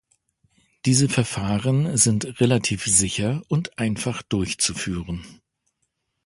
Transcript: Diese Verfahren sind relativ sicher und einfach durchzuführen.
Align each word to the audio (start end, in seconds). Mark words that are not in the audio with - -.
Diese 0.85 1.09
Verfahren 1.09 1.95
sind 1.95 2.39
relativ 2.39 2.85
sicher 2.85 3.43
und 3.49 3.77
einfach 3.77 4.23
durchzuführen. 4.23 5.23